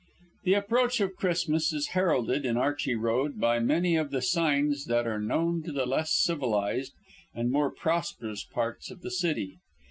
[0.45, 5.05] The approach of Christmas is heralded in Archey Road by many of the signs that
[5.05, 6.93] are known to the less civilized
[7.35, 9.59] and more prosperous parts of the city.